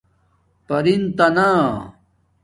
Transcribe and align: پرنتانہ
پرنتانہ 0.67 1.49